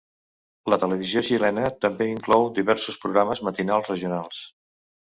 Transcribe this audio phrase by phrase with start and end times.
[0.73, 4.43] La televisió xilena també inclou diversos programes matinals regionals.